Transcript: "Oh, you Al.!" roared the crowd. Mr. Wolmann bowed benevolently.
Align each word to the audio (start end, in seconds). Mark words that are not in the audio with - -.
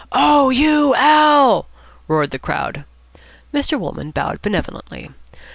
"Oh, 0.11 0.49
you 0.49 0.95
Al.!" 0.95 1.67
roared 2.07 2.31
the 2.31 2.39
crowd. 2.39 2.85
Mr. 3.53 3.79
Wolmann 3.79 4.09
bowed 4.11 4.41
benevolently. 4.41 5.11